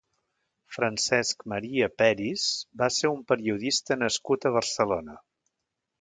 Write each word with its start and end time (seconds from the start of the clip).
Francesc 0.77 1.43
Maria 1.53 1.89
Peris 2.01 2.47
va 2.83 2.89
ser 2.97 3.11
un 3.19 3.21
periodista 3.33 3.99
nascut 4.05 4.49
a 4.51 4.57
Barcelona. 4.61 5.19